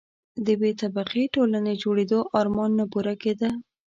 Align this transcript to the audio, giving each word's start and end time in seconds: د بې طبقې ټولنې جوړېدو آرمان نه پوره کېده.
د 0.45 0.47
بې 0.59 0.71
طبقې 0.81 1.23
ټولنې 1.33 1.73
جوړېدو 1.83 2.19
آرمان 2.39 2.71
نه 2.79 2.85
پوره 2.91 3.13
کېده. 3.21 3.49